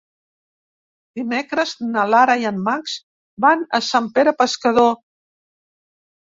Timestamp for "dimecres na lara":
1.19-2.37